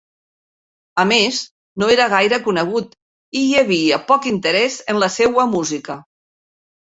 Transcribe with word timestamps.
A 1.01 1.03
més, 1.09 1.41
no 1.83 1.89
era 1.95 2.07
gaire 2.13 2.39
conegut 2.47 2.97
i 3.43 3.43
hi 3.43 3.51
havia 3.61 4.01
poc 4.13 4.27
interès 4.33 4.79
en 4.95 5.03
la 5.05 5.11
seua 5.19 5.47
música. 5.53 6.01